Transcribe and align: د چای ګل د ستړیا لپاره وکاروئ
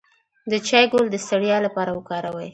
د 0.51 0.53
چای 0.67 0.85
ګل 0.91 1.05
د 1.11 1.15
ستړیا 1.25 1.57
لپاره 1.65 1.91
وکاروئ 1.97 2.49